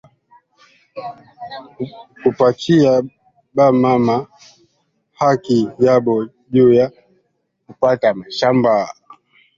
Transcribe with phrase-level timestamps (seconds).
[2.21, 2.93] kupachiya
[3.55, 4.15] ba mama
[5.21, 6.15] haki yabo
[6.47, 6.87] njuu ya
[7.65, 8.73] kupata mashamba